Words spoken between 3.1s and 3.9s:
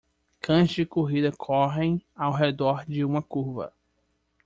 curva.